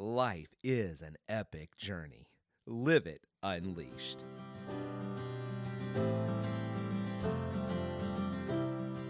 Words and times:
Life 0.00 0.54
is 0.62 1.02
an 1.02 1.16
epic 1.28 1.76
journey. 1.76 2.28
Live 2.68 3.04
it 3.08 3.22
unleashed. 3.42 4.22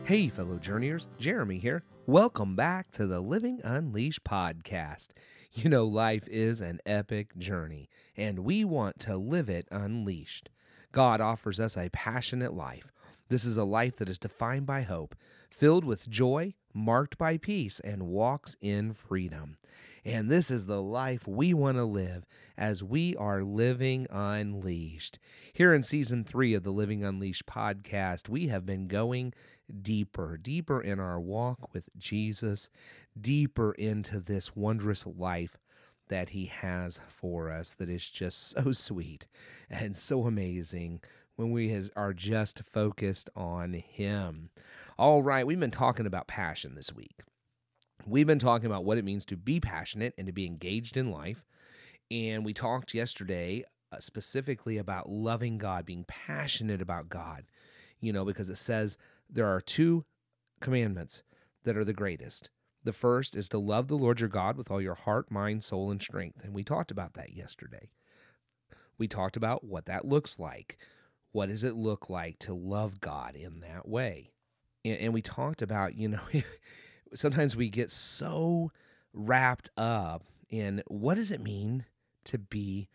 Hey, 0.04 0.30
fellow 0.30 0.56
journeyers, 0.56 1.06
Jeremy 1.18 1.58
here. 1.58 1.82
Welcome 2.06 2.56
back 2.56 2.90
to 2.92 3.06
the 3.06 3.20
Living 3.20 3.60
Unleashed 3.62 4.24
podcast. 4.24 5.08
You 5.52 5.68
know, 5.68 5.84
life 5.84 6.26
is 6.26 6.62
an 6.62 6.80
epic 6.86 7.36
journey, 7.36 7.90
and 8.16 8.38
we 8.38 8.64
want 8.64 8.98
to 9.00 9.18
live 9.18 9.50
it 9.50 9.68
unleashed. 9.70 10.48
God 10.92 11.20
offers 11.20 11.60
us 11.60 11.76
a 11.76 11.90
passionate 11.90 12.54
life. 12.54 12.90
This 13.28 13.44
is 13.44 13.58
a 13.58 13.64
life 13.64 13.96
that 13.96 14.08
is 14.08 14.18
defined 14.18 14.64
by 14.64 14.82
hope, 14.82 15.14
filled 15.50 15.84
with 15.84 16.08
joy, 16.08 16.54
marked 16.72 17.18
by 17.18 17.36
peace, 17.36 17.78
and 17.80 18.04
walks 18.04 18.56
in 18.62 18.94
freedom. 18.94 19.58
And 20.04 20.30
this 20.30 20.50
is 20.50 20.66
the 20.66 20.82
life 20.82 21.26
we 21.26 21.52
want 21.52 21.76
to 21.76 21.84
live 21.84 22.24
as 22.56 22.82
we 22.82 23.14
are 23.16 23.42
living 23.42 24.06
unleashed. 24.10 25.18
Here 25.52 25.74
in 25.74 25.82
season 25.82 26.24
three 26.24 26.54
of 26.54 26.62
the 26.62 26.70
Living 26.70 27.04
Unleashed 27.04 27.46
podcast, 27.46 28.28
we 28.28 28.48
have 28.48 28.64
been 28.64 28.88
going 28.88 29.34
deeper, 29.82 30.36
deeper 30.36 30.80
in 30.80 30.98
our 31.00 31.20
walk 31.20 31.72
with 31.72 31.88
Jesus, 31.96 32.70
deeper 33.20 33.72
into 33.72 34.20
this 34.20 34.54
wondrous 34.56 35.06
life 35.06 35.58
that 36.08 36.30
He 36.30 36.46
has 36.46 37.00
for 37.08 37.50
us 37.50 37.74
that 37.74 37.88
is 37.88 38.08
just 38.08 38.50
so 38.50 38.72
sweet 38.72 39.26
and 39.68 39.96
so 39.96 40.26
amazing 40.26 41.00
when 41.36 41.50
we 41.50 41.70
has, 41.70 41.90
are 41.94 42.12
just 42.12 42.62
focused 42.64 43.30
on 43.36 43.74
Him. 43.74 44.50
All 44.98 45.22
right, 45.22 45.46
we've 45.46 45.60
been 45.60 45.70
talking 45.70 46.06
about 46.06 46.26
passion 46.26 46.74
this 46.74 46.92
week. 46.92 47.22
We've 48.06 48.26
been 48.26 48.38
talking 48.38 48.66
about 48.66 48.84
what 48.84 48.98
it 48.98 49.04
means 49.04 49.24
to 49.26 49.36
be 49.36 49.60
passionate 49.60 50.14
and 50.16 50.26
to 50.26 50.32
be 50.32 50.46
engaged 50.46 50.96
in 50.96 51.10
life. 51.10 51.44
And 52.10 52.44
we 52.44 52.54
talked 52.54 52.94
yesterday 52.94 53.64
uh, 53.92 54.00
specifically 54.00 54.78
about 54.78 55.08
loving 55.08 55.58
God, 55.58 55.84
being 55.84 56.04
passionate 56.04 56.80
about 56.80 57.08
God, 57.08 57.44
you 58.00 58.12
know, 58.12 58.24
because 58.24 58.50
it 58.50 58.56
says 58.56 58.96
there 59.28 59.46
are 59.46 59.60
two 59.60 60.04
commandments 60.60 61.22
that 61.64 61.76
are 61.76 61.84
the 61.84 61.92
greatest. 61.92 62.50
The 62.84 62.92
first 62.92 63.34
is 63.36 63.48
to 63.50 63.58
love 63.58 63.88
the 63.88 63.98
Lord 63.98 64.20
your 64.20 64.28
God 64.28 64.56
with 64.56 64.70
all 64.70 64.80
your 64.80 64.94
heart, 64.94 65.30
mind, 65.30 65.64
soul, 65.64 65.90
and 65.90 66.00
strength. 66.00 66.42
And 66.42 66.54
we 66.54 66.64
talked 66.64 66.90
about 66.90 67.14
that 67.14 67.34
yesterday. 67.34 67.90
We 68.96 69.08
talked 69.08 69.36
about 69.36 69.64
what 69.64 69.86
that 69.86 70.06
looks 70.06 70.38
like. 70.38 70.78
What 71.32 71.48
does 71.48 71.64
it 71.64 71.74
look 71.74 72.08
like 72.08 72.38
to 72.40 72.54
love 72.54 73.00
God 73.00 73.36
in 73.36 73.60
that 73.60 73.86
way? 73.86 74.32
And, 74.84 74.98
and 74.98 75.14
we 75.14 75.22
talked 75.22 75.60
about, 75.60 75.94
you 75.96 76.08
know, 76.08 76.20
sometimes 77.14 77.56
we 77.56 77.68
get 77.68 77.90
so 77.90 78.70
wrapped 79.12 79.70
up 79.76 80.24
in 80.48 80.82
what 80.86 81.16
does 81.16 81.30
it 81.30 81.40
mean 81.40 81.84
to 82.24 82.38
be 82.38 82.88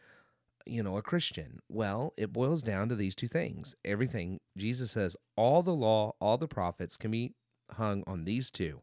you 0.65 0.81
know 0.81 0.97
a 0.97 1.01
christian? 1.01 1.59
Well 1.69 2.13
it 2.17 2.33
boils 2.33 2.63
down 2.63 2.89
to 2.89 2.95
these 2.95 3.15
two 3.15 3.27
things. 3.27 3.75
Everything 3.83 4.39
jesus 4.57 4.91
says 4.91 5.15
all 5.35 5.61
the 5.61 5.73
law 5.73 6.13
all 6.19 6.37
the 6.37 6.47
prophets 6.47 6.97
can 6.97 7.11
be 7.11 7.33
hung 7.71 8.03
on 8.07 8.25
these 8.25 8.51
two. 8.51 8.81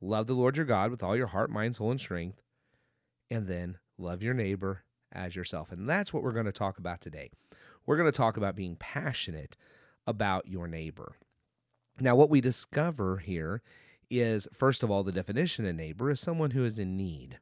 Love 0.00 0.26
the 0.26 0.34
lord 0.34 0.56
your 0.56 0.66
god 0.66 0.90
with 0.90 1.02
all 1.02 1.16
your 1.16 1.26
heart 1.28 1.50
mind 1.50 1.76
soul 1.76 1.90
and 1.90 2.00
strength 2.00 2.40
and 3.30 3.46
then 3.46 3.78
love 3.98 4.22
your 4.22 4.34
neighbor 4.34 4.84
as 5.12 5.36
yourself. 5.36 5.72
And 5.72 5.88
that's 5.88 6.12
what 6.12 6.22
we're 6.22 6.32
going 6.32 6.46
to 6.46 6.52
talk 6.52 6.78
about 6.78 7.00
today. 7.00 7.30
We're 7.86 7.96
going 7.96 8.10
to 8.10 8.16
talk 8.16 8.36
about 8.36 8.56
being 8.56 8.76
passionate 8.76 9.56
about 10.06 10.46
your 10.46 10.68
neighbor. 10.68 11.16
Now 12.00 12.14
what 12.14 12.30
we 12.30 12.40
discover 12.40 13.18
here 13.18 13.62
is, 14.10 14.48
first 14.52 14.82
of 14.82 14.90
all, 14.90 15.02
the 15.02 15.12
definition 15.12 15.66
of 15.66 15.76
neighbor 15.76 16.10
is 16.10 16.20
someone 16.20 16.52
who 16.52 16.64
is 16.64 16.78
in 16.78 16.96
need. 16.96 17.38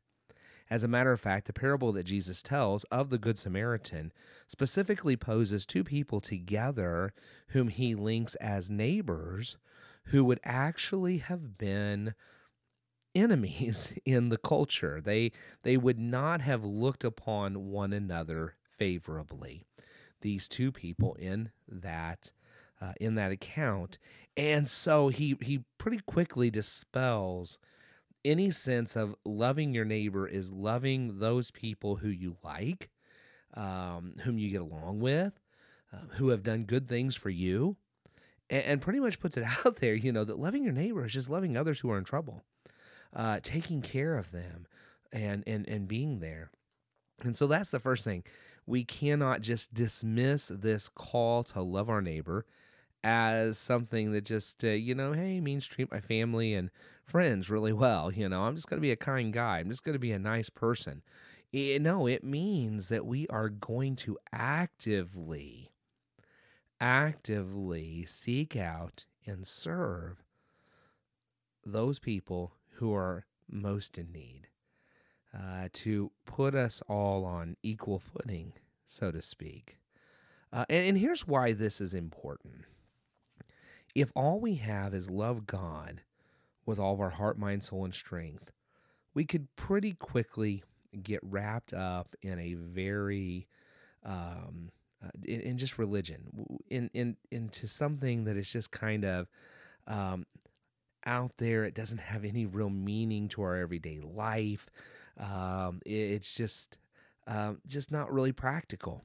As 0.69 0.83
a 0.83 0.89
matter 0.89 1.13
of 1.13 1.21
fact, 1.21 1.47
the 1.47 1.53
parable 1.53 1.93
that 1.93 2.05
Jesus 2.05 2.43
tells 2.43 2.85
of 2.85 3.11
the 3.11 3.19
Good 3.19 3.39
Samaritan 3.39 4.13
specifically 4.49 5.17
poses 5.17 5.65
two 5.65 5.85
people 5.85 6.21
together 6.21 7.13
whom 7.49 7.69
he 7.69 7.95
links 7.95 8.35
as 8.37 8.69
neighbors 8.69 9.59
who 10.07 10.25
would 10.25 10.41
actually 10.45 11.19
have 11.19 11.57
been 11.57 12.15
enemies 13.15 13.93
in 14.05 14.29
the 14.29 14.37
culture. 14.37 15.01
They 15.01 15.33
they 15.63 15.77
would 15.77 15.99
not 15.99 16.41
have 16.41 16.65
looked 16.65 17.05
upon 17.05 17.71
one 17.71 17.93
another 17.93 18.57
favorably. 18.77 19.63
These 20.21 20.49
two 20.49 20.73
people 20.73 21.15
in 21.15 21.51
that 21.69 22.33
uh, 22.81 22.93
in 23.01 23.15
that 23.17 23.33
account. 23.33 23.99
And 24.37 24.69
so 24.69 25.09
he 25.09 25.37
he 25.41 25.65
pretty 25.79 26.01
quickly 26.07 26.51
dispels 26.51 27.59
any 28.27 28.51
sense 28.51 28.97
of 28.97 29.15
loving 29.25 29.73
your 29.73 29.85
neighbor 29.85 30.27
is 30.27 30.53
loving 30.53 31.21
those 31.21 31.51
people 31.51 31.97
who 31.97 32.09
you 32.09 32.37
like, 32.43 32.91
um, 33.55 34.15
whom 34.25 34.37
you 34.37 34.51
get 34.51 34.61
along 34.61 35.01
with, 35.01 35.41
uh, 35.93 36.15
who 36.17 36.31
have 36.31 36.43
done 36.43 36.65
good 36.65 36.89
things 36.89 37.15
for 37.15 37.31
you, 37.31 37.77
and, 38.51 38.65
and, 38.65 38.81
pretty 38.81 38.99
much 38.99 39.21
puts 39.21 39.37
it 39.37 39.45
out 39.65 39.77
there, 39.77 39.95
you 39.95 40.13
know, 40.13 40.25
that 40.25 40.39
loving 40.39 40.65
your 40.65 40.73
neighbor 40.73 41.07
is 41.07 41.13
just 41.13 41.31
loving 41.31 41.57
others 41.57 41.81
who 41.81 41.91
are 41.91 41.99
in 41.99 42.05
trouble, 42.05 42.43
uh, 43.15 43.39
taking 43.43 43.81
care 43.81 44.19
of 44.19 44.33
them, 44.33 44.67
and 45.13 45.45
and 45.47 45.69
and 45.69 45.87
being 45.87 46.19
there. 46.19 46.51
And 47.23 47.37
so 47.37 47.47
that's 47.47 47.71
the 47.71 47.81
first 47.81 48.05
thing. 48.05 48.25
We 48.67 48.85
cannot 48.85 49.41
just 49.41 49.73
dismiss 49.73 50.49
this 50.49 50.89
call 50.89 51.45
to 51.45 51.63
love 51.63 51.89
our 51.89 52.03
neighbor 52.03 52.45
as 53.05 53.57
something 53.57 54.11
that 54.11 54.25
just 54.25 54.65
uh, 54.65 54.69
you 54.69 54.93
know 54.93 55.13
hey 55.13 55.41
means 55.41 55.65
treat 55.67 55.93
my 55.93 56.01
family 56.01 56.55
and 56.55 56.71
friends 57.05 57.49
really 57.49 57.73
well 57.73 58.11
you 58.11 58.29
know? 58.29 58.43
I'm 58.43 58.57
just 58.57 58.69
going 58.69 58.79
to 58.79 58.83
be 58.83 58.91
a 58.91 58.97
kind 58.97 59.33
guy. 59.33 59.61
I'm 59.61 59.69
just 59.69 59.85
going 59.85 59.93
to 59.93 60.01
be 60.01 60.11
a 60.11 60.19
nice 60.19 60.51
person. 60.51 61.03
It, 61.53 61.81
no 61.81 62.09
it 62.09 62.25
means 62.25 62.89
that 62.89 63.07
we 63.07 63.29
are 63.29 63.49
going 63.49 63.95
to 63.97 64.19
actively 64.33 65.71
actively 66.81 68.05
seek 68.07 68.57
out 68.57 69.07
and 69.25 69.47
serve 69.47 70.25
those 71.65 71.99
people 71.99 72.55
who 72.75 72.93
are 72.93 73.27
most 73.49 73.99
in 73.99 74.13
need 74.13 74.49
uh, 75.37 75.69
to 75.73 76.11
put 76.25 76.55
us 76.55 76.83
all 76.89 77.25
on 77.25 77.57
equal 77.63 77.99
footing 77.99 78.53
so 78.87 79.11
to 79.11 79.21
speak 79.21 79.79
uh, 80.53 80.65
and, 80.69 80.89
and 80.89 80.99
here's 80.99 81.27
why 81.27 81.53
this 81.53 81.81
is 81.81 81.93
important 81.93 82.65
if 83.97 84.13
all 84.15 84.41
we 84.41 84.57
have 84.57 84.93
is 84.93 85.09
love 85.09 85.47
God 85.47 86.03
with 86.67 86.79
all 86.79 86.93
of 86.93 87.01
our 87.01 87.11
heart, 87.11 87.39
mind, 87.39 87.65
soul, 87.65 87.85
and 87.85 87.95
strength, 87.95 88.53
we 89.15 89.25
could 89.25 89.49
pretty 89.57 89.95
quickly 89.95 90.63
get 91.03 91.21
wrapped 91.23 91.73
up 91.73 92.15
in 92.21 92.39
a 92.39 92.55
very 92.55 93.47
um, 94.05 94.71
uh, 95.03 95.09
in, 95.25 95.41
in, 95.41 95.57
just 95.59 95.79
religion, 95.79 96.61
in 96.69 96.91
in 96.93 97.17
into 97.31 97.67
something 97.67 98.25
that 98.25 98.37
is 98.37 98.53
just 98.53 98.71
kind 98.71 99.05
of 99.05 99.29
um, 99.87 100.27
out 101.07 101.33
there. 101.39 101.65
It 101.65 101.75
doesn't 101.75 101.99
have 101.99 102.25
any 102.25 102.45
real 102.45 102.71
meaning 102.71 103.29
to 103.31 103.43
our 103.43 103.57
everyday 103.57 104.01
life. 104.01 104.69
Um, 105.19 105.81
it, 105.85 105.91
it's 105.93 106.35
just 106.35 106.79
um, 107.27 107.61
just 107.67 107.91
not 107.91 108.13
really 108.13 108.33
practical. 108.33 109.05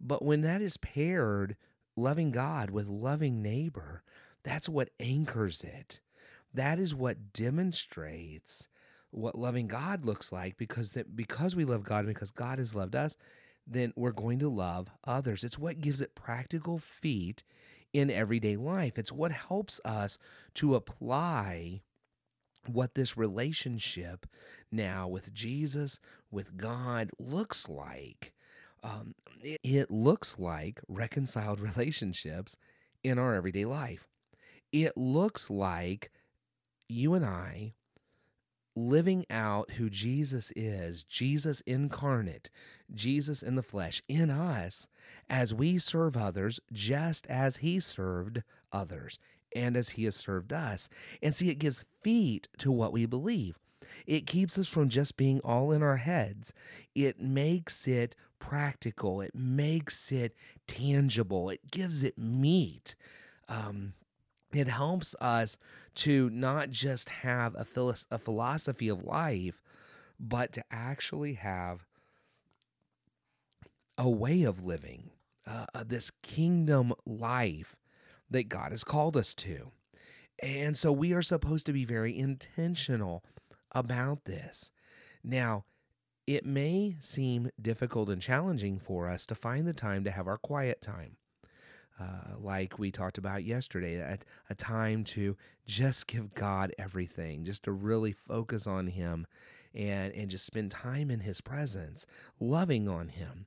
But 0.00 0.24
when 0.24 0.42
that 0.42 0.62
is 0.62 0.76
paired 0.76 1.56
loving 1.96 2.30
God 2.30 2.70
with 2.70 2.86
loving 2.86 3.42
neighbor, 3.42 4.02
that's 4.42 4.68
what 4.68 4.90
anchors 5.00 5.62
it. 5.62 6.00
That 6.54 6.78
is 6.78 6.94
what 6.94 7.32
demonstrates 7.32 8.68
what 9.10 9.38
loving 9.38 9.66
God 9.66 10.04
looks 10.04 10.30
like 10.30 10.56
because 10.56 10.92
that 10.92 11.16
because 11.16 11.56
we 11.56 11.64
love 11.64 11.82
God 11.84 12.04
and 12.04 12.08
because 12.08 12.30
God 12.30 12.58
has 12.58 12.74
loved 12.74 12.94
us, 12.94 13.16
then 13.66 13.92
we're 13.96 14.12
going 14.12 14.38
to 14.38 14.48
love 14.48 14.88
others. 15.04 15.44
It's 15.44 15.58
what 15.58 15.80
gives 15.80 16.00
it 16.00 16.14
practical 16.14 16.78
feet 16.78 17.42
in 17.92 18.10
everyday 18.10 18.56
life. 18.56 18.98
It's 18.98 19.12
what 19.12 19.32
helps 19.32 19.80
us 19.84 20.18
to 20.54 20.74
apply 20.74 21.82
what 22.68 22.94
this 22.94 23.16
relationship 23.16 24.26
now 24.70 25.08
with 25.08 25.32
Jesus, 25.32 26.00
with 26.30 26.56
God, 26.56 27.10
looks 27.18 27.68
like. 27.68 28.32
Um, 28.82 29.14
it, 29.42 29.60
it 29.62 29.90
looks 29.90 30.38
like 30.38 30.80
reconciled 30.88 31.60
relationships 31.60 32.56
in 33.02 33.18
our 33.18 33.34
everyday 33.34 33.64
life. 33.64 34.06
It 34.72 34.96
looks 34.96 35.48
like 35.48 36.10
you 36.88 37.14
and 37.14 37.24
I 37.24 37.74
living 38.76 39.26
out 39.28 39.72
who 39.72 39.90
Jesus 39.90 40.52
is, 40.54 41.02
Jesus 41.02 41.60
incarnate, 41.62 42.48
Jesus 42.94 43.42
in 43.42 43.56
the 43.56 43.62
flesh, 43.62 44.02
in 44.08 44.30
us, 44.30 44.86
as 45.28 45.52
we 45.52 45.78
serve 45.78 46.16
others 46.16 46.60
just 46.72 47.26
as 47.26 47.56
he 47.56 47.80
served 47.80 48.42
others 48.72 49.18
and 49.54 49.76
as 49.76 49.90
he 49.90 50.04
has 50.04 50.16
served 50.16 50.52
us. 50.52 50.88
And 51.22 51.34
see, 51.34 51.50
it 51.50 51.58
gives 51.58 51.84
feet 52.02 52.48
to 52.58 52.70
what 52.70 52.92
we 52.92 53.06
believe. 53.06 53.58
It 54.06 54.26
keeps 54.26 54.58
us 54.58 54.68
from 54.68 54.88
just 54.88 55.16
being 55.16 55.40
all 55.40 55.72
in 55.72 55.82
our 55.82 55.96
heads. 55.96 56.52
It 56.94 57.20
makes 57.20 57.86
it 57.86 58.16
practical. 58.38 59.20
It 59.20 59.34
makes 59.34 60.12
it 60.12 60.34
tangible. 60.66 61.50
It 61.50 61.70
gives 61.70 62.02
it 62.02 62.18
meat. 62.18 62.94
Um, 63.48 63.94
it 64.52 64.68
helps 64.68 65.14
us 65.20 65.56
to 65.96 66.30
not 66.30 66.70
just 66.70 67.08
have 67.08 67.54
a, 67.56 67.64
philo- 67.64 67.94
a 68.10 68.18
philosophy 68.18 68.88
of 68.88 69.04
life, 69.04 69.60
but 70.18 70.52
to 70.54 70.64
actually 70.70 71.34
have 71.34 71.86
a 73.96 74.08
way 74.08 74.44
of 74.44 74.64
living, 74.64 75.10
uh, 75.46 75.66
uh, 75.74 75.84
this 75.86 76.10
kingdom 76.22 76.94
life 77.04 77.76
that 78.30 78.48
God 78.48 78.72
has 78.72 78.84
called 78.84 79.16
us 79.16 79.34
to. 79.36 79.70
And 80.40 80.76
so 80.76 80.92
we 80.92 81.12
are 81.12 81.22
supposed 81.22 81.66
to 81.66 81.72
be 81.72 81.84
very 81.84 82.16
intentional 82.16 83.24
about 83.72 84.24
this. 84.24 84.70
Now, 85.24 85.64
it 86.26 86.44
may 86.44 86.96
seem 87.00 87.50
difficult 87.60 88.08
and 88.08 88.20
challenging 88.20 88.78
for 88.78 89.08
us 89.08 89.26
to 89.26 89.34
find 89.34 89.66
the 89.66 89.72
time 89.72 90.04
to 90.04 90.10
have 90.10 90.28
our 90.28 90.36
quiet 90.36 90.82
time. 90.82 91.16
Uh, 91.98 92.36
like 92.38 92.78
we 92.78 92.92
talked 92.92 93.18
about 93.18 93.44
yesterday, 93.44 93.96
a, 93.96 94.18
a 94.48 94.54
time 94.54 95.02
to 95.02 95.36
just 95.66 96.06
give 96.06 96.34
God 96.34 96.72
everything, 96.78 97.44
just 97.44 97.64
to 97.64 97.72
really 97.72 98.12
focus 98.12 98.66
on 98.66 98.86
Him 98.86 99.26
and, 99.74 100.12
and 100.12 100.30
just 100.30 100.46
spend 100.46 100.70
time 100.70 101.10
in 101.10 101.20
His 101.20 101.40
presence, 101.40 102.06
loving 102.38 102.88
on 102.88 103.08
Him. 103.08 103.46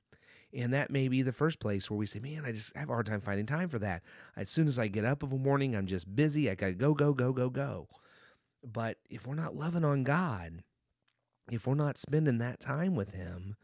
And 0.54 0.72
that 0.74 0.90
may 0.90 1.08
be 1.08 1.22
the 1.22 1.32
first 1.32 1.60
place 1.60 1.90
where 1.90 1.96
we 1.96 2.06
say, 2.06 2.18
man, 2.18 2.44
I 2.44 2.52
just 2.52 2.76
have 2.76 2.90
a 2.90 2.92
hard 2.92 3.06
time 3.06 3.20
finding 3.20 3.46
time 3.46 3.68
for 3.68 3.78
that. 3.78 4.02
As 4.36 4.50
soon 4.50 4.68
as 4.68 4.78
I 4.78 4.88
get 4.88 5.04
up 5.04 5.22
of 5.22 5.32
a 5.32 5.38
morning, 5.38 5.74
I'm 5.74 5.86
just 5.86 6.14
busy. 6.14 6.50
I 6.50 6.54
got 6.54 6.66
to 6.66 6.74
go, 6.74 6.92
go, 6.94 7.14
go, 7.14 7.32
go, 7.32 7.48
go. 7.48 7.88
But 8.62 8.98
if 9.08 9.26
we're 9.26 9.34
not 9.34 9.54
loving 9.56 9.84
on 9.84 10.04
God, 10.04 10.62
if 11.50 11.66
we're 11.66 11.74
not 11.74 11.98
spending 11.98 12.38
that 12.38 12.60
time 12.60 12.94
with 12.94 13.12
Him, 13.12 13.56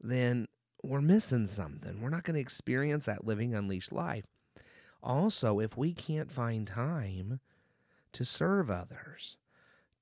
then 0.00 0.48
we're 0.82 1.02
missing 1.02 1.46
something. 1.46 2.00
We're 2.00 2.08
not 2.08 2.24
going 2.24 2.34
to 2.34 2.40
experience 2.40 3.04
that 3.06 3.26
living 3.26 3.54
unleashed 3.54 3.92
life. 3.92 4.24
Also, 5.02 5.58
if 5.58 5.76
we 5.76 5.92
can't 5.92 6.32
find 6.32 6.66
time 6.66 7.40
to 8.12 8.24
serve 8.24 8.70
others, 8.70 9.36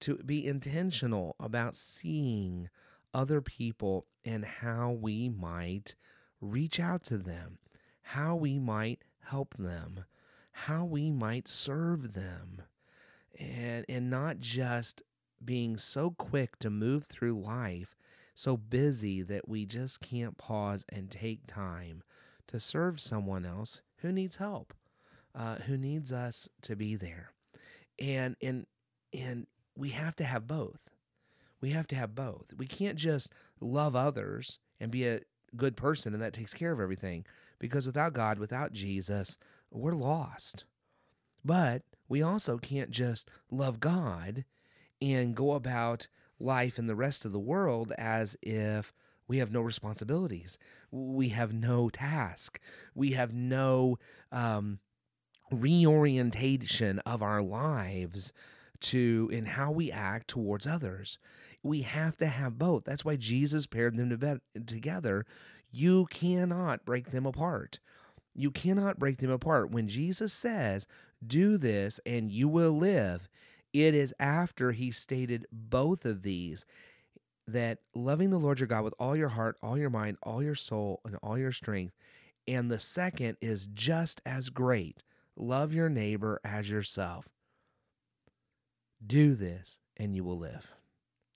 to 0.00 0.16
be 0.18 0.46
intentional 0.46 1.36
about 1.38 1.76
seeing 1.76 2.68
other 3.12 3.40
people 3.40 4.06
and 4.24 4.44
how 4.44 4.90
we 4.90 5.28
might 5.28 5.94
reach 6.40 6.80
out 6.80 7.02
to 7.04 7.18
them, 7.18 7.58
how 8.02 8.34
we 8.34 8.58
might 8.58 9.02
help 9.20 9.54
them, 9.56 10.04
how 10.52 10.84
we 10.84 11.10
might 11.10 11.48
serve 11.48 12.14
them, 12.14 12.62
and, 13.38 13.84
and 13.88 14.10
not 14.10 14.40
just 14.40 15.02
being 15.44 15.78
so 15.78 16.10
quick 16.10 16.58
to 16.58 16.70
move 16.70 17.04
through 17.04 17.40
life, 17.40 17.96
so 18.34 18.56
busy 18.56 19.22
that 19.22 19.48
we 19.48 19.66
just 19.66 20.00
can't 20.00 20.36
pause 20.38 20.84
and 20.88 21.10
take 21.10 21.46
time 21.46 22.02
to 22.46 22.58
serve 22.58 23.00
someone 23.00 23.44
else 23.44 23.82
who 23.98 24.10
needs 24.12 24.36
help, 24.36 24.74
uh, 25.34 25.56
who 25.66 25.76
needs 25.76 26.10
us 26.12 26.48
to 26.62 26.74
be 26.74 26.96
there. 26.96 27.32
And, 27.98 28.36
and, 28.42 28.66
and 29.12 29.46
we 29.76 29.90
have 29.90 30.16
to 30.16 30.24
have 30.24 30.46
both. 30.46 30.90
We 31.60 31.70
have 31.70 31.86
to 31.88 31.96
have 31.96 32.14
both. 32.14 32.54
We 32.56 32.66
can't 32.66 32.96
just 32.96 33.30
love 33.60 33.94
others 33.94 34.58
and 34.80 34.90
be 34.90 35.06
a 35.06 35.20
good 35.56 35.76
person 35.76 36.14
and 36.14 36.22
that 36.22 36.32
takes 36.32 36.54
care 36.54 36.72
of 36.72 36.80
everything. 36.80 37.24
Because 37.58 37.86
without 37.86 38.14
God, 38.14 38.38
without 38.38 38.72
Jesus, 38.72 39.36
we're 39.70 39.94
lost. 39.94 40.64
But 41.44 41.82
we 42.08 42.22
also 42.22 42.58
can't 42.58 42.90
just 42.90 43.28
love 43.50 43.80
God 43.80 44.44
and 45.00 45.34
go 45.34 45.52
about 45.52 46.08
life 46.38 46.78
in 46.78 46.86
the 46.86 46.94
rest 46.94 47.24
of 47.24 47.32
the 47.32 47.38
world 47.38 47.92
as 47.98 48.36
if 48.42 48.92
we 49.28 49.38
have 49.38 49.52
no 49.52 49.60
responsibilities. 49.60 50.58
We 50.90 51.28
have 51.28 51.52
no 51.52 51.88
task. 51.88 52.58
We 52.94 53.12
have 53.12 53.32
no 53.32 53.98
um, 54.32 54.80
reorientation 55.52 56.98
of 57.00 57.22
our 57.22 57.40
lives 57.40 58.32
to 58.80 59.28
in 59.32 59.44
how 59.46 59.70
we 59.70 59.92
act 59.92 60.28
towards 60.28 60.66
others. 60.66 61.18
We 61.62 61.82
have 61.82 62.16
to 62.18 62.26
have 62.26 62.58
both. 62.58 62.84
That's 62.84 63.04
why 63.04 63.16
Jesus 63.16 63.66
paired 63.66 63.96
them 63.96 64.10
to 64.10 64.40
together. 64.64 65.26
You 65.70 66.06
cannot 66.06 66.84
break 66.84 67.10
them 67.10 67.26
apart. 67.26 67.80
You 68.34 68.50
cannot 68.50 68.98
break 68.98 69.18
them 69.18 69.30
apart. 69.30 69.70
When 69.70 69.88
Jesus 69.88 70.32
says, 70.32 70.86
Do 71.24 71.56
this 71.56 72.00
and 72.06 72.30
you 72.30 72.48
will 72.48 72.72
live, 72.72 73.28
it 73.72 73.94
is 73.94 74.14
after 74.18 74.72
he 74.72 74.90
stated 74.90 75.46
both 75.52 76.04
of 76.04 76.22
these 76.22 76.64
that 77.46 77.78
loving 77.94 78.30
the 78.30 78.38
Lord 78.38 78.60
your 78.60 78.66
God 78.66 78.84
with 78.84 78.94
all 78.98 79.16
your 79.16 79.28
heart, 79.28 79.56
all 79.62 79.76
your 79.76 79.90
mind, 79.90 80.16
all 80.22 80.42
your 80.42 80.54
soul, 80.54 81.00
and 81.04 81.16
all 81.22 81.38
your 81.38 81.52
strength. 81.52 81.94
And 82.46 82.70
the 82.70 82.78
second 82.78 83.36
is 83.40 83.66
just 83.66 84.20
as 84.24 84.50
great 84.50 85.02
love 85.36 85.72
your 85.72 85.88
neighbor 85.88 86.40
as 86.44 86.70
yourself. 86.70 87.28
Do 89.04 89.34
this 89.34 89.78
and 89.96 90.14
you 90.14 90.22
will 90.22 90.38
live. 90.38 90.79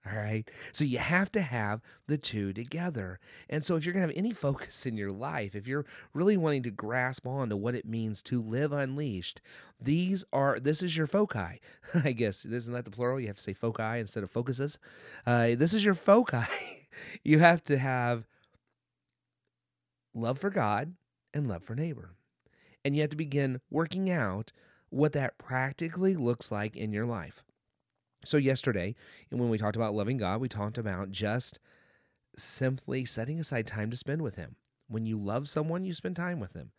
All 0.06 0.18
right. 0.18 0.48
So 0.72 0.84
you 0.84 0.98
have 0.98 1.32
to 1.32 1.40
have 1.40 1.80
the 2.08 2.18
two 2.18 2.52
together. 2.52 3.18
And 3.48 3.64
so 3.64 3.76
if 3.76 3.84
you're 3.84 3.94
going 3.94 4.06
to 4.06 4.12
have 4.12 4.18
any 4.18 4.32
focus 4.34 4.84
in 4.84 4.98
your 4.98 5.10
life, 5.10 5.54
if 5.54 5.66
you're 5.66 5.86
really 6.12 6.36
wanting 6.36 6.62
to 6.64 6.70
grasp 6.70 7.26
on 7.26 7.48
to 7.48 7.56
what 7.56 7.74
it 7.74 7.86
means 7.86 8.22
to 8.24 8.40
live 8.40 8.72
unleashed, 8.72 9.40
these 9.80 10.22
are, 10.30 10.60
this 10.60 10.82
is 10.82 10.96
your 10.96 11.06
foci. 11.06 11.60
I 11.94 12.12
guess, 12.12 12.44
isn't 12.44 12.74
that 12.74 12.84
the 12.84 12.90
plural? 12.90 13.18
You 13.18 13.28
have 13.28 13.36
to 13.36 13.42
say 13.42 13.54
foci 13.54 13.98
instead 13.98 14.22
of 14.22 14.30
focuses. 14.30 14.78
Uh, 15.26 15.54
this 15.56 15.72
is 15.72 15.84
your 15.84 15.94
foci. 15.94 16.44
you 17.24 17.38
have 17.38 17.64
to 17.64 17.78
have 17.78 18.26
love 20.14 20.38
for 20.38 20.50
God 20.50 20.94
and 21.32 21.48
love 21.48 21.62
for 21.62 21.74
neighbor. 21.74 22.10
And 22.84 22.94
you 22.94 23.00
have 23.00 23.10
to 23.10 23.16
begin 23.16 23.62
working 23.70 24.10
out 24.10 24.52
what 24.90 25.12
that 25.12 25.38
practically 25.38 26.14
looks 26.14 26.52
like 26.52 26.76
in 26.76 26.92
your 26.92 27.06
life. 27.06 27.42
So, 28.24 28.36
yesterday, 28.36 28.94
and 29.30 29.40
when 29.40 29.50
we 29.50 29.58
talked 29.58 29.76
about 29.76 29.94
loving 29.94 30.16
God, 30.16 30.40
we 30.40 30.48
talked 30.48 30.78
about 30.78 31.10
just 31.10 31.58
simply 32.36 33.04
setting 33.04 33.38
aside 33.38 33.66
time 33.66 33.90
to 33.90 33.96
spend 33.96 34.22
with 34.22 34.36
Him. 34.36 34.56
When 34.88 35.06
you 35.06 35.18
love 35.18 35.48
someone, 35.48 35.84
you 35.84 35.94
spend 35.94 36.16
time 36.16 36.40
with 36.40 36.52
them. 36.52 36.72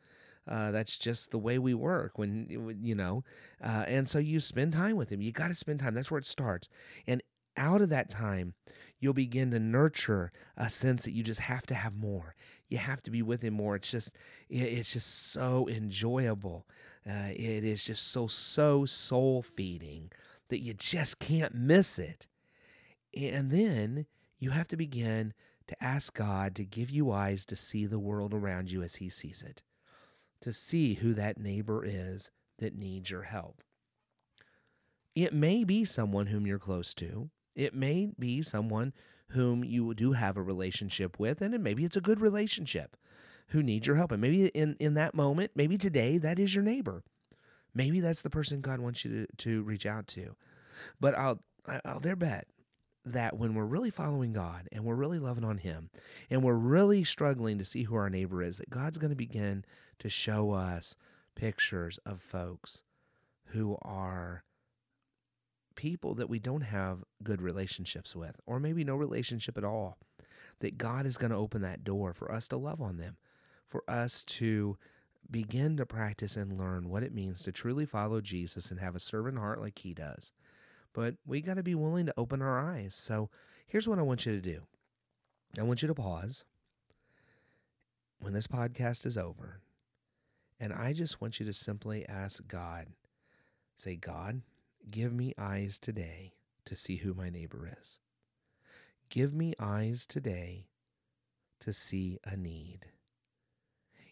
Uh, 0.48 0.72
that's 0.72 0.98
just 0.98 1.32
the 1.32 1.40
way 1.40 1.58
we 1.58 1.74
work 1.74 2.20
when 2.20 2.78
you 2.80 2.94
know 2.94 3.24
uh, 3.64 3.84
and 3.88 4.08
so 4.08 4.20
you 4.20 4.40
spend 4.40 4.74
time 4.74 4.96
with 4.96 5.12
him. 5.12 5.22
You 5.22 5.32
got 5.32 5.48
to 5.48 5.56
spend 5.56 5.80
time. 5.80 5.96
That's 5.96 6.12
where 6.12 6.20
it 6.20 6.26
starts. 6.26 6.70
And 7.08 7.24
out 7.58 7.82
of 7.82 7.90
that 7.90 8.10
time 8.10 8.54
you'll 9.00 9.14
begin 9.14 9.52
to 9.52 9.60
nurture 9.60 10.32
a 10.58 10.70
sense 10.70 11.04
that 11.04 11.12
you 11.12 11.24
just 11.24 11.42
have 11.42 11.66
to 11.68 11.76
have 11.76 11.96
more. 11.96 12.36
You 12.70 12.78
have 12.78 13.02
to 13.04 13.12
be 13.12 13.22
with 13.22 13.42
him 13.42 13.56
more. 13.56 13.76
It's 13.76 13.90
just 13.90 14.16
it's 14.50 14.94
just 14.94 15.32
so 15.32 15.68
enjoyable. 15.68 16.68
Uh, 17.08 17.30
it 17.32 17.64
is 17.64 17.84
just 17.84 18.12
so 18.12 18.28
so 18.28 18.86
soul 18.86 19.42
feeding 19.42 20.12
that 20.50 20.62
you 20.62 20.74
just 20.74 21.20
can't 21.20 21.56
miss 21.56 22.00
it. 22.00 22.28
And 23.16 23.52
then 23.52 24.06
you 24.40 24.52
have 24.52 24.68
to 24.70 24.78
begin 24.78 25.34
to 25.68 25.84
ask 25.84 26.14
God 26.14 26.56
to 26.56 26.66
give 26.66 26.90
you 26.90 27.12
eyes 27.12 27.46
to 27.48 27.56
see 27.56 27.86
the 27.86 28.00
world 28.00 28.34
around 28.34 28.72
you 28.72 28.84
as 28.84 28.96
He 28.96 29.10
sees 29.10 29.42
it, 29.42 29.64
to 30.42 30.54
see 30.54 30.96
who 30.96 31.14
that 31.14 31.40
neighbor 31.40 31.84
is 31.86 32.30
that 32.60 32.78
needs 32.78 33.10
your 33.10 33.24
help. 33.24 33.64
It 35.16 35.34
may 35.34 35.64
be 35.64 35.86
someone 35.86 36.28
whom 36.28 36.46
you're 36.46 36.60
close 36.60 36.94
to. 36.96 37.30
It 37.56 37.74
may 37.74 38.10
be 38.20 38.42
someone 38.42 38.94
whom 39.30 39.64
you 39.64 39.94
do 39.94 40.12
have 40.12 40.38
a 40.38 40.44
relationship 40.44 41.18
with, 41.20 41.42
and 41.42 41.58
maybe 41.64 41.86
it's 41.86 41.96
a 41.96 42.02
good 42.02 42.20
relationship 42.20 42.98
who 43.48 43.64
needs 43.64 43.88
your 43.88 43.96
help. 43.96 44.12
And 44.12 44.22
maybe 44.22 44.48
in, 44.48 44.76
in 44.80 44.94
that 44.96 45.16
moment, 45.16 45.52
maybe 45.56 45.78
today, 45.78 46.18
that 46.18 46.38
is 46.38 46.54
your 46.54 46.64
neighbor. 46.64 47.04
Maybe 47.76 48.00
that's 48.00 48.22
the 48.22 48.30
person 48.30 48.62
God 48.62 48.80
wants 48.80 49.04
you 49.06 49.28
to, 49.28 49.36
to 49.38 49.64
reach 49.64 49.86
out 49.86 50.08
to. 50.08 50.36
But 51.00 51.16
I'll 51.18 51.42
I'll 51.84 52.00
dare 52.00 52.16
bet 52.16 52.48
that 53.06 53.38
when 53.38 53.54
we're 53.54 53.66
really 53.66 53.92
following 53.92 54.34
God 54.34 54.68
and 54.72 54.84
we're 54.84 54.96
really 54.96 55.20
loving 55.20 55.44
on 55.44 55.60
Him 55.60 55.90
and 56.30 56.44
we're 56.44 56.54
really 56.54 57.04
struggling 57.04 57.58
to 57.60 57.66
see 57.66 57.84
who 57.84 57.96
our 57.96 58.10
neighbor 58.10 58.42
is, 58.42 58.58
that 58.58 58.70
God's 58.70 58.98
going 58.98 59.12
to 59.12 59.16
begin 59.16 59.64
to 60.00 60.10
show 60.10 60.52
us 60.52 60.96
pictures 61.36 62.00
of 62.06 62.22
folks 62.22 62.84
who 63.50 63.78
are 63.82 64.44
people 65.76 66.16
that 66.16 66.30
we 66.30 66.40
don't 66.40 66.62
have 66.62 67.04
good 67.22 67.42
relationships 67.42 68.16
with, 68.16 68.40
or 68.46 68.60
maybe 68.60 68.84
no 68.84 68.96
relationship 68.96 69.58
at 69.58 69.64
all. 69.64 69.98
That 70.60 70.78
God 70.78 71.06
is 71.06 71.18
going 71.18 71.32
to 71.32 71.38
open 71.38 71.62
that 71.64 71.84
door 71.84 72.14
for 72.14 72.32
us 72.32 72.48
to 72.48 72.58
love 72.58 72.82
on 72.82 72.98
them, 72.98 73.18
for 73.68 73.84
us 73.90 74.24
to 74.24 74.78
begin 75.30 75.78
to 75.78 75.86
practice 75.86 76.36
and 76.36 76.58
learn 76.58 76.90
what 76.90 77.04
it 77.04 77.14
means 77.14 77.42
to 77.44 77.52
truly 77.52 77.86
follow 77.86 78.22
Jesus 78.22 78.72
and 78.72 78.80
have 78.80 78.96
a 78.96 79.00
servant 79.00 79.38
heart 79.38 79.62
like 79.62 79.80
he 79.80 79.94
does. 79.94 80.32
But 80.94 81.16
we 81.26 81.42
got 81.42 81.56
to 81.56 81.64
be 81.64 81.76
willing 81.76 82.06
to 82.06 82.14
open 82.18 82.42
our 82.42 82.60
eyes. 82.60 82.96
So 82.96 83.30
here's 83.68 83.88
what 83.88 84.00
I 84.00 84.04
want 84.04 84.26
you 84.26 84.34
to 84.34 84.42
do 84.42 84.62
I 85.60 85.64
want 85.64 85.82
you 85.82 85.88
to 85.88 85.96
pause 85.96 86.44
when 88.20 88.34
this 88.34 88.48
podcast 88.48 89.06
is 89.06 89.18
over. 89.18 89.62
And 90.60 90.72
I 90.72 90.94
just 90.94 91.20
want 91.20 91.40
you 91.40 91.46
to 91.46 91.54
simply 91.54 92.08
ask 92.08 92.48
God, 92.48 92.88
say, 93.76 93.96
God, 93.98 94.42
give 94.90 95.14
me 95.14 95.34
eyes 95.38 95.80
today 95.80 96.34
to 96.66 96.76
see 96.76 96.98
who 96.98 97.14
my 97.14 97.30
neighbor 97.30 97.70
is. 97.80 98.00
Give 99.10 99.34
me 99.34 99.54
eyes 99.60 100.06
today 100.06 100.68
to 101.60 101.74
see 101.74 102.20
a 102.24 102.38
need. 102.38 102.88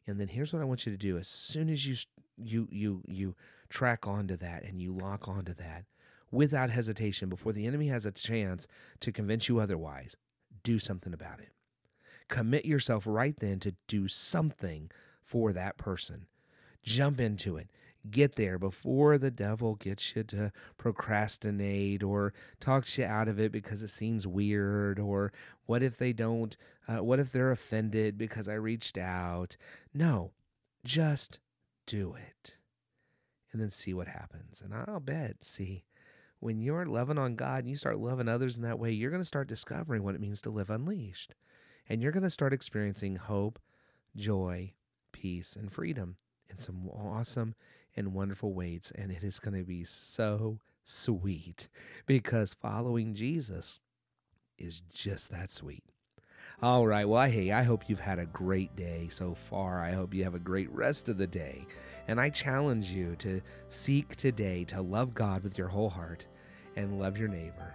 And 0.05 0.19
then 0.19 0.27
here's 0.27 0.53
what 0.53 0.61
I 0.61 0.65
want 0.65 0.85
you 0.85 0.91
to 0.91 0.97
do. 0.97 1.17
As 1.17 1.27
soon 1.27 1.69
as 1.69 1.85
you 1.85 1.95
you 2.37 2.67
you 2.71 3.01
you 3.07 3.35
track 3.69 4.07
onto 4.07 4.35
that 4.37 4.63
and 4.63 4.81
you 4.81 4.93
lock 4.93 5.27
onto 5.27 5.53
that, 5.53 5.85
without 6.31 6.69
hesitation 6.69 7.29
before 7.29 7.53
the 7.53 7.65
enemy 7.67 7.87
has 7.87 8.05
a 8.05 8.11
chance 8.11 8.67
to 8.99 9.11
convince 9.11 9.47
you 9.47 9.59
otherwise. 9.59 10.17
Do 10.63 10.79
something 10.79 11.13
about 11.13 11.39
it. 11.39 11.51
Commit 12.27 12.65
yourself 12.65 13.05
right 13.05 13.35
then 13.37 13.59
to 13.59 13.75
do 13.87 14.07
something 14.07 14.89
for 15.23 15.53
that 15.53 15.77
person. 15.77 16.25
Jump 16.83 17.19
into 17.19 17.57
it. 17.57 17.69
Get 18.09 18.35
there 18.35 18.59
before 18.59 19.17
the 19.17 19.31
devil 19.31 19.75
gets 19.75 20.15
you 20.15 20.23
to 20.23 20.51
procrastinate 20.77 22.03
or 22.03 22.33
talks 22.59 22.97
you 22.97 23.05
out 23.05 23.29
of 23.29 23.39
it 23.39 23.51
because 23.51 23.81
it 23.81 23.89
seems 23.89 24.27
weird 24.27 24.99
or 24.99 25.31
what 25.65 25.81
if 25.81 25.97
they 25.97 26.11
don't, 26.11 26.57
uh, 26.87 27.03
what 27.03 27.19
if 27.19 27.31
they're 27.31 27.51
offended 27.51 28.17
because 28.17 28.49
I 28.49 28.55
reached 28.55 28.97
out. 28.97 29.55
No, 29.93 30.31
just 30.83 31.39
do 31.85 32.15
it 32.15 32.57
and 33.53 33.61
then 33.61 33.69
see 33.69 33.93
what 33.93 34.07
happens. 34.07 34.61
And 34.61 34.73
I'll 34.73 34.99
bet, 34.99 35.45
see, 35.45 35.85
when 36.39 36.59
you're 36.59 36.85
loving 36.85 37.17
on 37.17 37.35
God 37.35 37.59
and 37.59 37.69
you 37.69 37.75
start 37.75 37.99
loving 37.99 38.27
others 38.27 38.57
in 38.57 38.63
that 38.63 38.79
way, 38.79 38.91
you're 38.91 39.11
going 39.11 39.21
to 39.21 39.27
start 39.27 39.47
discovering 39.47 40.03
what 40.03 40.15
it 40.15 40.21
means 40.21 40.41
to 40.41 40.49
live 40.49 40.69
unleashed. 40.69 41.35
And 41.87 42.01
you're 42.01 42.11
going 42.11 42.23
to 42.23 42.29
start 42.29 42.51
experiencing 42.51 43.15
hope, 43.15 43.59
joy, 44.15 44.73
peace, 45.11 45.55
and 45.55 45.71
freedom 45.71 46.17
in 46.49 46.59
some 46.59 46.89
awesome 46.89 47.55
and 47.95 48.13
wonderful 48.13 48.53
ways. 48.53 48.91
And 48.95 49.11
it 49.11 49.23
is 49.23 49.39
going 49.39 49.57
to 49.57 49.65
be 49.65 49.83
so 49.83 50.59
sweet 50.83 51.67
because 52.05 52.53
following 52.53 53.13
Jesus 53.13 53.79
is 54.57 54.81
just 54.91 55.31
that 55.31 55.51
sweet. 55.51 55.83
All 56.61 56.87
right. 56.87 57.07
Well, 57.07 57.29
hey, 57.29 57.51
I 57.51 57.63
hope 57.63 57.89
you've 57.89 57.99
had 57.99 58.19
a 58.19 58.25
great 58.27 58.75
day 58.75 59.07
so 59.09 59.33
far. 59.33 59.83
I 59.83 59.91
hope 59.91 60.13
you 60.13 60.23
have 60.23 60.35
a 60.35 60.39
great 60.39 60.71
rest 60.71 61.09
of 61.09 61.17
the 61.17 61.27
day. 61.27 61.65
And 62.07 62.21
I 62.21 62.29
challenge 62.29 62.91
you 62.91 63.15
to 63.17 63.41
seek 63.67 64.15
today 64.15 64.63
to 64.65 64.81
love 64.81 65.13
God 65.13 65.43
with 65.43 65.57
your 65.57 65.67
whole 65.67 65.89
heart 65.89 66.25
and 66.75 66.99
love 66.99 67.17
your 67.17 67.27
neighbor 67.27 67.73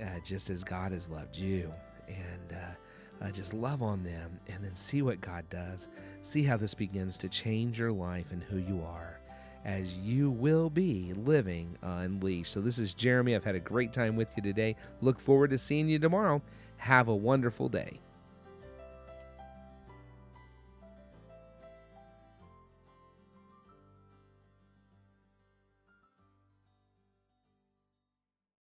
uh, 0.00 0.20
just 0.24 0.50
as 0.50 0.62
God 0.64 0.92
has 0.92 1.08
loved 1.08 1.36
you. 1.36 1.72
And 2.08 2.52
uh, 2.52 3.24
uh, 3.24 3.30
just 3.30 3.54
love 3.54 3.82
on 3.82 4.02
them 4.02 4.38
and 4.48 4.62
then 4.62 4.74
see 4.74 5.02
what 5.02 5.20
God 5.20 5.48
does. 5.48 5.88
See 6.22 6.42
how 6.42 6.56
this 6.56 6.74
begins 6.74 7.16
to 7.18 7.28
change 7.28 7.78
your 7.78 7.92
life 7.92 8.32
and 8.32 8.42
who 8.42 8.58
you 8.58 8.82
are 8.82 9.21
as 9.64 9.96
you 9.98 10.30
will 10.30 10.70
be 10.70 11.12
living 11.14 11.76
unleashed. 11.82 12.52
So, 12.52 12.60
this 12.60 12.78
is 12.78 12.94
Jeremy. 12.94 13.34
I've 13.34 13.44
had 13.44 13.54
a 13.54 13.60
great 13.60 13.92
time 13.92 14.16
with 14.16 14.32
you 14.36 14.42
today. 14.42 14.76
Look 15.00 15.20
forward 15.20 15.50
to 15.50 15.58
seeing 15.58 15.88
you 15.88 15.98
tomorrow. 15.98 16.42
Have 16.78 17.08
a 17.08 17.14
wonderful 17.14 17.68
day. 17.68 18.00